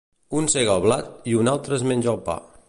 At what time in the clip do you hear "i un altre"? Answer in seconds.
1.33-1.79